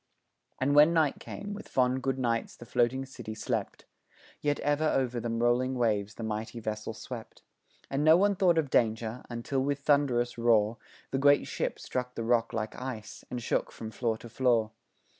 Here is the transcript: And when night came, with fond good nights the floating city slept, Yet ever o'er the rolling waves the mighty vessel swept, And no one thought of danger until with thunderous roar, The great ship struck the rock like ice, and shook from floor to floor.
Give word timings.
And 0.59 0.73
when 0.73 0.95
night 0.95 1.19
came, 1.19 1.53
with 1.53 1.67
fond 1.69 2.01
good 2.01 2.17
nights 2.17 2.55
the 2.55 2.65
floating 2.65 3.05
city 3.05 3.35
slept, 3.35 3.85
Yet 4.41 4.59
ever 4.61 4.89
o'er 4.89 5.05
the 5.19 5.29
rolling 5.29 5.75
waves 5.75 6.15
the 6.15 6.23
mighty 6.23 6.59
vessel 6.59 6.95
swept, 6.95 7.43
And 7.87 8.03
no 8.03 8.17
one 8.17 8.35
thought 8.35 8.57
of 8.57 8.71
danger 8.71 9.23
until 9.29 9.59
with 9.59 9.81
thunderous 9.81 10.39
roar, 10.39 10.79
The 11.11 11.19
great 11.19 11.45
ship 11.45 11.77
struck 11.77 12.15
the 12.15 12.23
rock 12.23 12.51
like 12.51 12.75
ice, 12.81 13.23
and 13.29 13.43
shook 13.43 13.71
from 13.71 13.91
floor 13.91 14.17
to 14.17 14.29
floor. 14.29 14.71